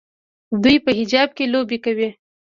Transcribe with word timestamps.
دوی 0.63 0.75
په 0.85 0.91
حجاب 0.99 1.29
کې 1.37 1.45
لوبې 1.53 1.77
کوي. 1.85 2.09